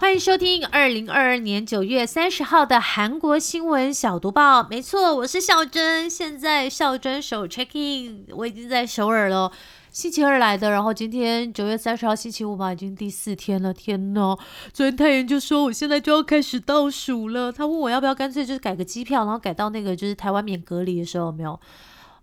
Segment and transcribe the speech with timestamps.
[0.00, 4.66] 欢迎收听二零二二年九月三十号的韩国新闻小读报。
[4.66, 6.08] 没错，我是孝珍。
[6.08, 9.52] 现在孝珍手 check in，我已经在首尔了。
[9.90, 13.74] 星期二来的，然后今天九月三十号星期五嘛，已经第四天了。
[13.74, 14.38] 天呐，
[14.72, 17.52] 昨天太妍就说我现在就要开始倒数了。
[17.52, 21.60] 他问我要不要干脆就是改个机票，然后改到那个就是台湾免隔离的时候，没有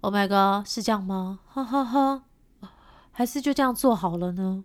[0.02, 1.41] ？Oh my god，是这样吗？
[1.45, 2.23] 哈哈哈，
[3.11, 4.63] 还是就这样做好了呢？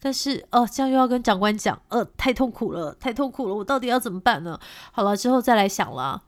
[0.00, 4.58] 但是哦，这样又要跟长官讲，呃，太痛苦了，太痛苦了，我到底要怎么办呢？
[4.92, 6.22] 好了，之后再来想了。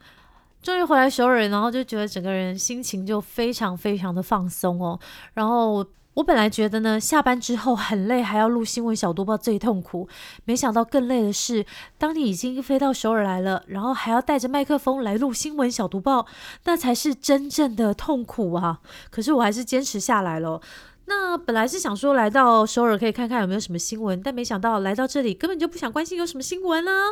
[0.63, 5.01] 终于回来首尔，然后就觉得整个人心情就非常非常的放松哦。
[5.33, 10.07] 然后我本来觉得呢，下班之后很累，还要录新闻小读报最痛苦。
[10.45, 11.65] 没想到更累的是，
[11.97, 16.27] 当你已经飞到首尔来了，然后还要带着麦克风来录新闻小读报，
[16.65, 18.81] 那才是真正的痛苦啊！
[19.11, 20.61] 可是我还是坚持下来了。
[21.07, 27.07] 那本来是想说来到首尔可以看看有没有什么新闻，但没想到来到这里根本就不想关心有什么新闻啊，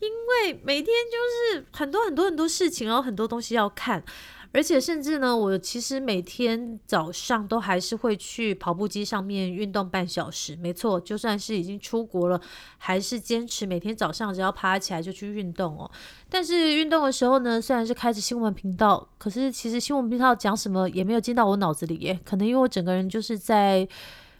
[0.00, 4.02] 因为每天就是很多很多很多事情，然后很多东西要看。
[4.52, 10.56] 而且甚至呢，我其实每天早上都还是会去跑步机上面运动半小时。
[10.56, 12.40] 没错，就算是已经出国了，
[12.78, 15.90] 还是坚持每天早上只要爬起来就去运动哦。
[16.30, 22.18] 但是运动的时候呢，虽然是开着新闻频道，可是其实新闻频道讲什么也没有进到我脑子里耶。
[22.24, 23.86] 可能因为我整个人就是在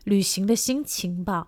[0.04, 1.46] 旅行的心情吧。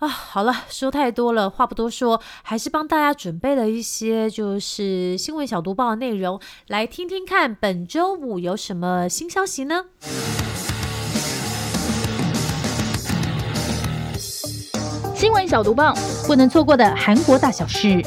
[0.00, 9.84] 啊，好了，说太多了，话不多说，还是帮大家准备了一些就是新闻小读报的内容，来听听看本周五有什么新消息呢？
[15.14, 15.94] 新闻小读报，
[16.26, 18.02] 不能错过的韩国大小事。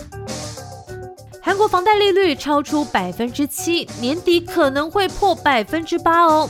[1.44, 6.50] 韩国房贷利率超出百分之七，年底可能会破百分之八哦。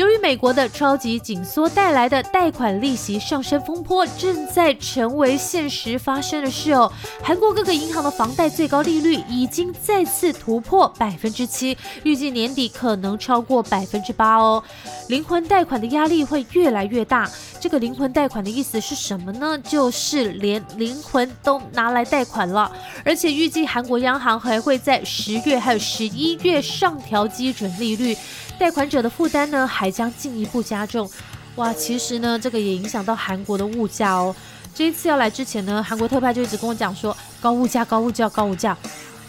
[0.00, 6.90] 由于美国的超级紧缩带来的贷款利息上升风波正在成为现实发生的事哦，
[7.22, 14.64] 韩国各个银行的房贷最高利率已经再次突破百分之七，预计年底可能超过百分之八哦。
[15.08, 17.30] 灵魂贷款的压力会越来越大。
[17.60, 19.58] 这个灵魂贷款的意思是什么呢？
[19.62, 22.72] 就是连灵魂都拿来贷款了，
[23.04, 28.16] 而且预计韩国央行还会在十月还有十一月上调基准利率。
[28.60, 31.10] 贷款者的负担呢，还将进一步加重。
[31.56, 34.36] 哇，其实呢，这个也影响到韩国的物价哦。
[34.74, 38.76] 这一次要来之前呢，韩国特派就一直跟我讲说高物价、高物价、高物价。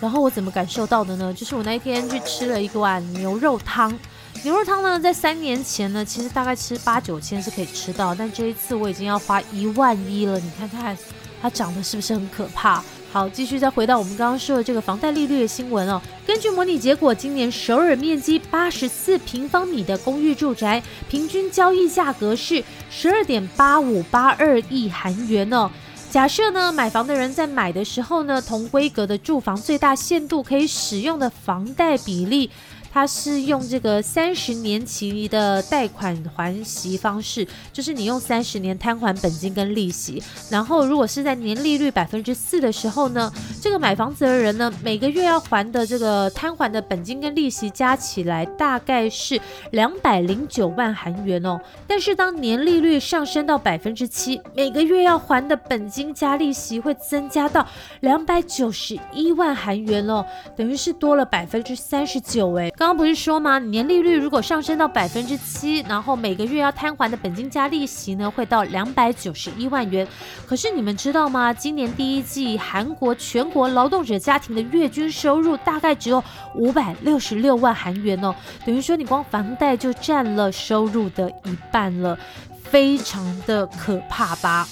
[0.01, 1.33] 然后我怎么感受到的呢？
[1.33, 3.97] 就是我那一天去吃了一碗牛肉汤。
[4.43, 10.37] 牛肉汤呢，在三年前呢，其实大概吃八九千是可以吃到，但这一次我已经要花一万一了。
[10.41, 10.97] 你看看
[11.41, 12.83] 它涨得是不是很可怕？
[13.13, 16.01] 好，继续再回到我们刚刚说的这个房贷利率的新闻哦。
[16.25, 25.69] 根据模拟结果，今年首尔面积八十四平方米的公寓住宅，平均交易价格是十二点八五八二亿韩元哦。
[26.09, 32.49] 假设呢，买房的人在买的时候呢，同规格的住房最大限度可以使用的房贷比例。
[32.91, 43.31] 它是用这个三十年期的贷款还息方式，就是你用三十年摊还本金跟利息，然后如果是在年利率百分之四的时候呢，
[43.61, 49.39] 这个买房子的人呢，每个月要还的这个摊还的本金跟利息加起来大概是
[49.71, 51.59] 两百零九万韩元哦。
[51.87, 57.65] 但是当年利率上升到百分之七，每个月要还的本金加利息会增加到
[58.01, 60.25] 两百九十一万韩元哦，
[60.57, 62.69] 等于是多了百分之三十九哎。
[62.81, 63.59] 刚刚不是说吗？
[63.59, 70.07] 年利率如果上升到百分之七，然后每个月要摊还的本金加利息呢，会到两百九十一万元。
[70.47, 71.53] 可是你们知道吗？
[71.53, 76.23] 今年第一季韩国全国劳动者家庭的月均收入大概只有
[76.55, 78.33] 五百六十六万韩元哦，
[78.65, 82.17] 等于说你光房贷就占了收入的一半了，
[82.63, 84.67] 非常的可怕吧？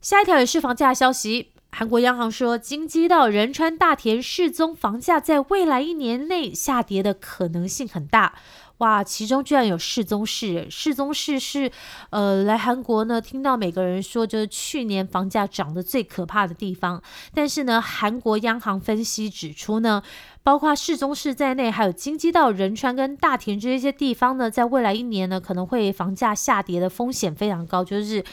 [0.00, 1.50] 下一条也是房价消息。
[1.72, 8.34] 韩国央行说，京畿道仁川大田世宗房价在未来一年内下跌的可能性很大。
[8.78, 11.70] 哇，其中居然有世宗市，世宗市是
[12.10, 17.02] 呃来韩国呢，听到每个人说就是去年房价涨得最可怕的地方。
[17.34, 20.02] 但是呢，韩国央行分析指出呢，
[20.42, 28.24] 包括世宗市在内，还有京畿道仁川跟大田这些地方呢，在未来一年呢，可能会房价下跌的风险非常高，就是。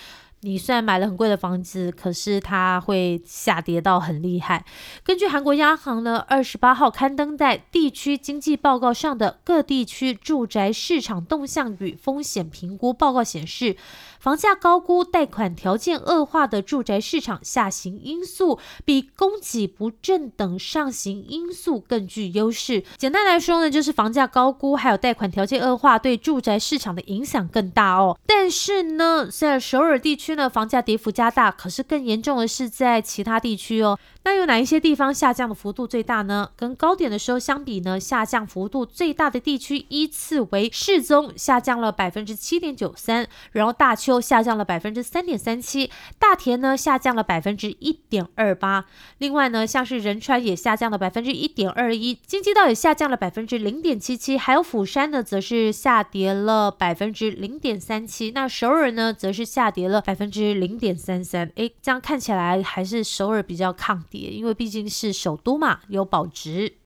[0.42, 4.64] 你虽然买了很贵的房子，可是它会下跌到很厉害。
[5.04, 13.76] 根据韩国央行呢，二十八号刊登在地区经济报告上的各地区住宅市场动向与风险评估报告显示，
[14.20, 22.84] 房价高估、贷款条件恶化的住宅市场下行因素，比供给不振等上行因素更具优势。
[22.98, 28.18] 简单来说呢，就是房价高估还有贷款条件恶化对住宅市场的影响更大哦。
[28.28, 33.98] 但是呢，在首尔地区区呢，房价跌幅加大，可是更严重的是在其他地区哦。
[34.28, 36.50] 那有哪一些地方下降的幅度最大呢？
[36.58, 45.90] 跟高点的时候相比呢，下降幅度最大的地区依次为世宗下降了百分之七点九三，然后大邱下降了百分之三点三七，
[46.20, 48.84] 大田呢下降了百分之一点二八。
[49.20, 58.32] 另外呢，像是仁川也下降了百分之一点二一，京畿道也下降了百分之零点七七，还有釜山呢则是下跌了百分之零点三七。
[58.32, 61.50] 那首尔呢则是下跌了百分之零点三三。
[61.56, 64.17] 诶，这样看起来还是首尔比较抗跌。
[64.18, 66.78] 因为毕竟是首都嘛，有保值。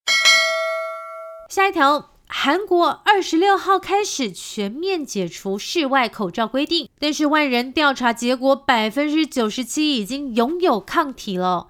[1.50, 11.68] 下一条，韩国二十六号开始全面解除室外口罩规定，但是万人调查结果，百分之九十七已经拥有抗体了。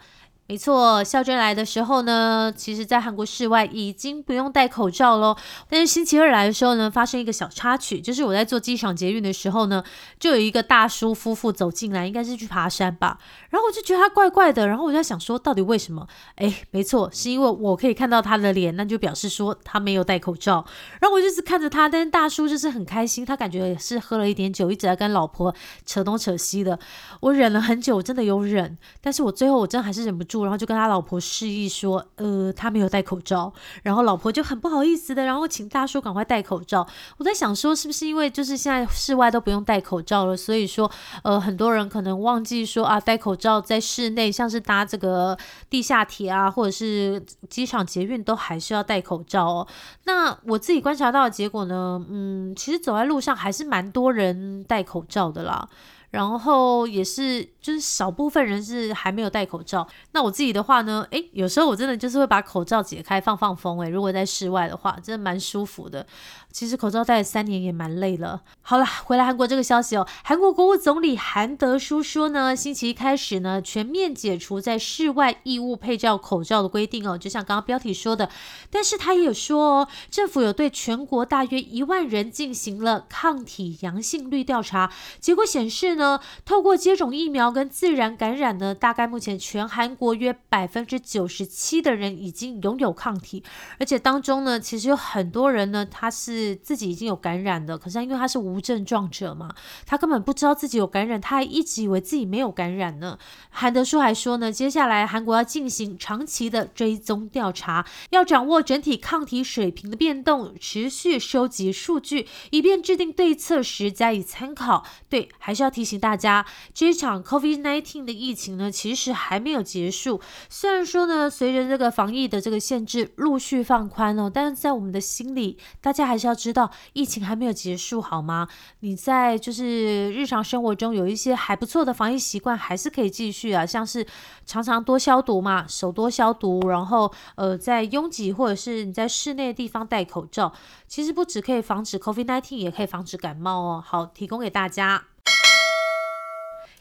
[0.52, 5.34] 没错，校正来的时候呢，其实在韩国室外已经不用戴口罩喽。
[5.70, 9.82] 但是星期二来的时候呢，发生一个小插曲，就是我在坐机场捷运的时候呢，
[10.20, 13.18] 就有一个大叔夫妇走进来，应该是去爬山吧。
[13.50, 16.06] 然后我就觉得他怪怪的，然后我就在想说，到底为什么？
[16.36, 20.66] 哎，没错，是因为我可以看到他的脸，那就表示说他没有戴口罩。
[21.00, 25.56] 然后我就是看着他，但是大叔就是很开心，他感觉也是喝了一点酒，一直在跟老婆
[25.86, 26.78] 扯东扯西的。
[27.22, 33.52] 我忍了很久，我真的有忍，但是我最后我真的还是忍不住然后就跟他老婆示意说，呃，他没有戴口罩，
[33.84, 36.88] 然后老婆就很不好意思的，然后请大叔赶快戴口罩。
[37.18, 40.90] 我在想说，是不是因为就是现在室外都不用戴口罩了，所以说，
[41.24, 45.38] 呃，很多人可能忘记说啊，戴口罩在室内，像是搭这个
[45.70, 49.68] 地下铁啊，或者是机场捷运都还是要戴口罩哦。
[50.06, 55.68] 那我自己观察到的结果呢，嗯，其实走在路上还是蛮多人戴口罩的啦。
[56.12, 59.88] 然后也是，就是少部分人是还没有戴口罩。
[60.12, 63.80] 那我自己的话呢，诶，有时候我真的就是会把口罩解开放放风。
[63.80, 66.06] 诶，如果在室外的话，真的蛮舒服的。
[66.52, 68.42] 其实口罩戴了三年也蛮累了。
[68.62, 78.30] 好了，回来韩国这个消息哦，韩国国务总理韩德书说呢，星期一开始呢，全面解除在室外义务配罩口罩的规定哦，就像刚刚标题说的。
[78.70, 84.92] 但是他也有说哦，政府有对全国大约一万人进行了抗体阳性率调查，
[85.22, 86.01] 结果显示呢，
[86.46, 93.44] 透过接种疫苗跟自然感染呢，大概目前全韩国约百分之九十七的人已经拥有抗体，
[93.78, 96.32] 而且当中呢，其实有很多人呢，他是。
[96.32, 99.54] 是自己已经有感染的，可是因为他是无症状者嘛，
[99.86, 103.18] 他根本不知道自己有感染，他还一直以为自己没有感染呢。
[103.50, 114.86] 韩德书还说呢，接下来韩国要进行长期的追踪调查，要掌握整体抗体水平的变动，持续收集数据，以便制定对策时加以参考。
[115.10, 120.20] 对，还是要提醒请大家，这场 COVID-19 的疫情呢，其实还没有结束。
[120.50, 126.36] 虽然说呢，随着这个防疫的这个限制陆续放宽哦，但是在我们的心里，大家还是要。
[126.42, 128.48] 知道疫情还没有结束，好吗？
[128.80, 133.64] 你在就是日常生活中有一些还不错的防疫习惯，还是可以继续啊。
[133.64, 134.04] 像是
[134.44, 140.52] 常常多消毒嘛，手多消毒，然后呃，在拥挤或者是你在室内的地方戴口罩，
[140.88, 143.84] 其实不止可以防止 COVID-19，也可以防止感冒哦。
[143.86, 145.11] 好，提供给大家。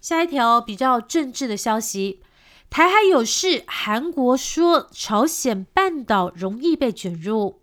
[0.00, 2.20] 下一条比较政治的消息，
[2.68, 7.59] 台海有事，韩国说朝鲜半岛容易被卷入。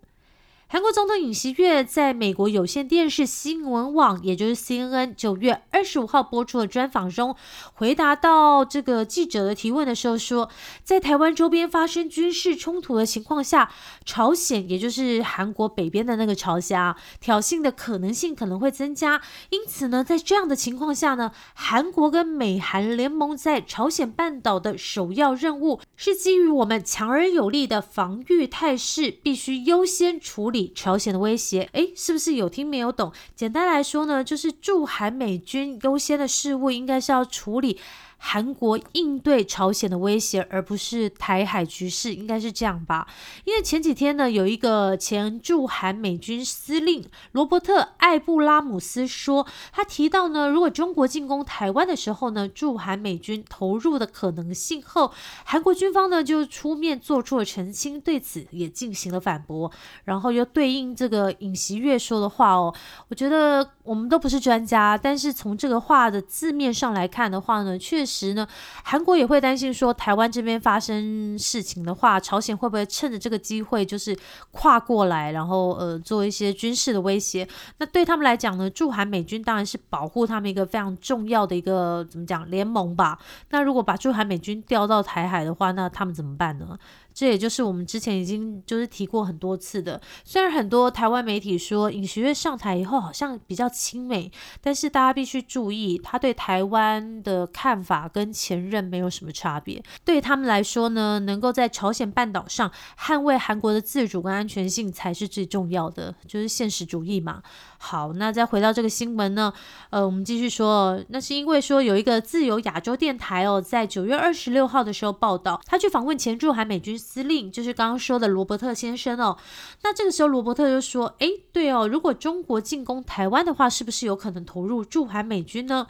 [0.69, 7.37] 韩国总统尹锡悦在美国有线电视新闻网，也就是 CNN，九月二十五号播出的专访中，
[7.73, 10.49] 回答到这个记者的提问的时候说，
[10.83, 13.71] 在台湾周边发生军事冲突的情况下，
[14.03, 19.21] 朝鲜，也就是韩国北边的那个朝鲜啊，挑衅的可能性可能会增加。
[19.51, 30.71] 因此呢，在这样的情况下呢，韩国跟美韩联盟在朝鲜半岛的首要任务是基于我们强而有力的防御态势，必须优先处理。
[30.75, 33.11] 朝鲜的威胁，诶，是不是有听没有懂？
[33.35, 37.79] 简单来说呢，就是驻韩美军优先的事务，应该是要处理
[38.17, 43.07] 韩国应对朝鲜的威胁，而不是台海局势，应该是这样吧？
[43.45, 55.11] 因为前几天呢，有一个前驻韩美军司令罗伯特·艾布拉姆斯说，他提到呢，如果中国进攻台湾的时候呢，驻韩美军投入的可能性后，
[55.45, 59.71] 韩国军方呢就出面做出了澄清，对此也进行了反驳，
[60.05, 62.73] 然后又对应这个尹锡悦说的话哦，
[63.09, 68.17] 我觉得我们都不是专家，但是从这个话的字面上来看的话呢，确实。
[68.17, 68.47] 时呢，
[68.83, 74.17] 韩国也会担心说，台湾这边发生事情的话，朝鲜会不会趁着这个机会就是
[74.49, 77.47] 跨过来，然后呃做一些军事的威胁？
[77.77, 83.19] 那对他们来讲呢，驻韩美军当然是保护他们一个非常重要的一个怎么讲联盟吧？
[83.49, 86.79] 那如果把驻韩美军调到台海的话，那他们怎么办呢？
[87.17, 89.99] 这也就是我们之前已经就是提过很多次的。
[90.23, 94.31] 虽然很多台湾媒体说尹学月上台以后好像比较亲美，
[94.61, 99.81] 但是大家必须注意，他对台湾的看法跟前任没有什么差别。
[100.05, 107.41] 对他们来说呢，能够在朝鲜半岛上捍卫韩国的自主跟安全性才是最重要的，就是现实主义嘛。
[107.79, 109.51] 好，那再回到这个新闻呢，
[109.89, 119.37] 呃，我们继续说，那是因为说有一个自由亚洲电台哦，在九月二十六号的时候报道，他去访问前驻韩美军司令，就是刚刚说的罗伯特先生哦。
[119.81, 125.87] 那这个时候罗伯特就说，哎，对哦，如果中国进攻台湾的话，是不是有可能投入驻韩美军呢？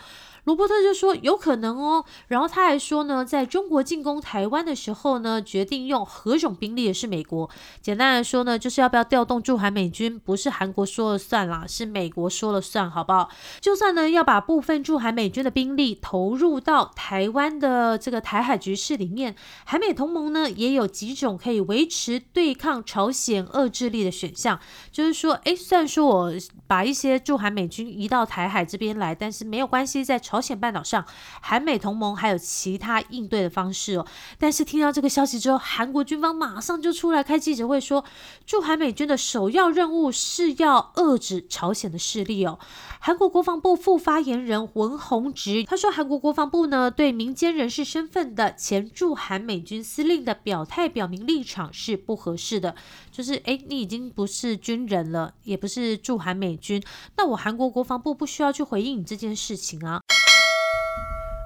[0.48, 7.50] 罗伯特就说有可能哦，然后他还说呢，在中国进攻台湾的时候呢，决定用何种兵力也是美国。
[7.82, 13.30] 简单来说呢，就是要不要调动驻韩美军，不是韩国说了算啦，是美国说了算，好不好？
[13.60, 19.36] 就算呢要把部分驻韩美军的兵力投入到台湾的这个台海局势里面，
[19.66, 24.58] 韩美同盟呢也有几种可以维持对抗朝鲜遏制力的选项。
[24.94, 26.32] 就是说，哎，虽然说我
[26.68, 31.04] 把一些驻韩美军移到台海这边来，但是没有关系，在朝朝鲜半岛上，
[31.42, 34.06] 韩美同盟还有其他应对的方式哦。
[34.38, 38.06] 但是听到这个消息之后，韩国军方马上就出来开记者会说，
[38.46, 42.60] 驻韩美军的首要任务是要遏制朝鲜的势力哦。
[43.00, 52.76] 韩国国防部副发言人文宏直他说，韩国国防部呢对民间人士身份的前驻韩美军司令的表态表明立场是不合适的，
[53.12, 56.84] 就是诶，你已经不是军人了，也不是驻韩美军，
[57.16, 60.00] 那我韩国国防部不需要去回应你这件事情啊。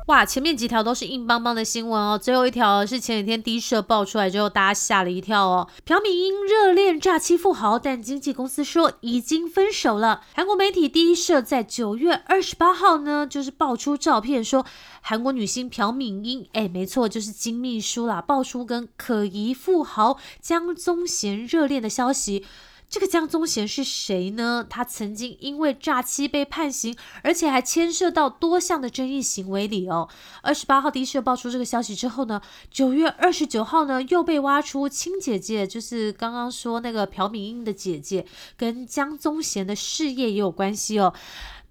[0.08, 5.70] 哇，前面几条都是硬邦邦的新闻哦，最后一条是前几天第一社爆出来之后，大家吓了一跳哦。
[5.86, 10.22] 朴敏英热恋诈欺富豪，但经纪公司说已经分手了。
[10.34, 14.66] 韩国媒体第一社在九月二十八号呢，就是爆出照片，说
[15.02, 22.44] 韩国女星朴敏英，哎，没错，就是金秘书啦，爆出跟可疑富豪姜宗贤热恋的消息。
[22.92, 24.68] 这个江宗贤是谁呢？
[24.70, 26.94] 他曾经因为诈欺被判刑，
[27.24, 30.10] 而且还牵涉到多项的争议行为里哦。
[30.42, 38.26] 二十八号的确爆出这个消息之后呢，九月二十九号呢又被挖出亲姐姐，就是刚刚说那个朴敏英的姐姐，
[38.58, 41.14] 跟江宗贤的事业也有关系哦。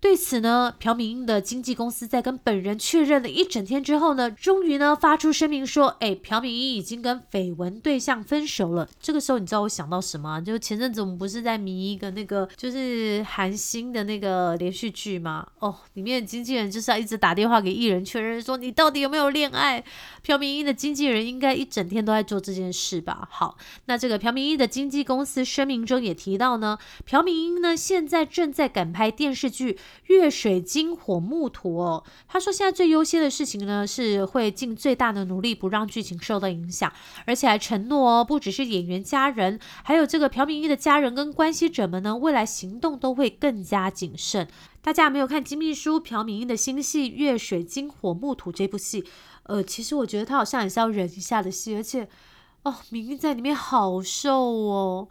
[0.00, 8.88] 对此呢，朴敏英的经纪公司在跟本人确认了一整天之后呢，终于呢发出声明说，哎，朴敏英已经跟绯闻对象分手了。
[8.98, 10.40] 这个时候你知道我想到什么？
[10.40, 15.46] 就前阵子我们不是在迷一个那个就是韩星的那个连续剧吗？
[15.58, 19.84] 哦，里面的经纪人就是要一直打电话给艺人确认说你到底有没有恋爱。
[20.22, 23.28] 朴敏英的经纪人应该一整天都在做这件事吧？
[23.30, 29.78] 好，那这个朴敏英的经纪公司声明中也提到呢，朴敏英呢现在正在赶拍电视剧。
[30.06, 36.92] 月水金火木土哦，他说现在最优先的事情呢，是会尽最大的努力不让剧情受到影响，
[37.26, 44.48] 而且还承诺哦，不只是演员家人，还有这个朴敏英的家人跟关系者们呢，未来行动都会更加谨慎。
[44.82, 49.04] 大家有没有看金秘书朴敏英的新戏《月水金火木土》这部戏？
[49.42, 52.08] 呃，其实我觉得他好像也是要忍一下的戏，而且
[52.62, 55.08] 哦，敏英在里面好瘦哦。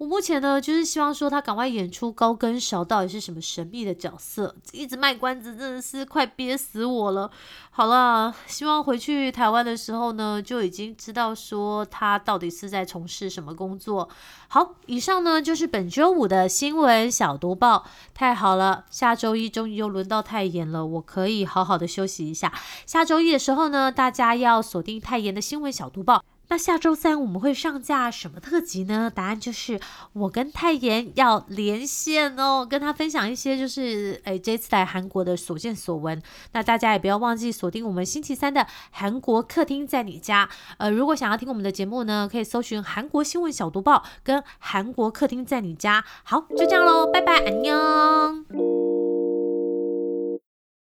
[0.00, 7.30] 我目前呢，就是希望说他赶快演出高跟勺到底是什么神秘的角色，一直卖关子真的是快憋死我了。
[7.70, 14.08] 好了，希望回去台湾的时候呢，就已经知道说他到底是在从事什么工作。
[14.48, 17.84] 好，以上呢就是本周五的新闻小读报。
[18.14, 22.50] 太好了，下周一终于又轮到泰妍了，我可以好好的休息一下。
[22.86, 26.24] 下周一的时候呢，大家要锁定泰妍的新闻小读报。
[26.50, 29.10] 那下周三我们会上架什么特辑呢？
[29.14, 29.78] 答案就是
[30.12, 36.20] 我跟泰妍要连线哦，跟他分享一些就是诶这次来韩国的所见所闻。
[36.52, 40.48] 那大家也不要忘记锁定我们星期三的韩国客厅在你家。
[40.78, 46.04] 呃，如果想要听我们的节目呢，可以搜寻韩国新闻小读报跟韩国客厅在你家。
[46.24, 48.89] 好，就这样喽，拜拜，安妞。